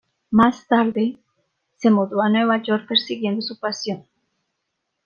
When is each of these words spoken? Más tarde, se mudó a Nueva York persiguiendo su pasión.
Más 0.31 0.65
tarde, 0.67 1.19
se 1.77 1.91
mudó 1.91 2.23
a 2.23 2.29
Nueva 2.31 2.59
York 2.63 2.87
persiguiendo 2.87 3.43
su 3.43 3.59
pasión. 3.59 4.07